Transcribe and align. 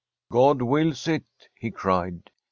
'God 0.31 0.63
wills 0.63 1.07
it/ 1.07 1.27
he 1.59 1.69
cried. 1.69 2.31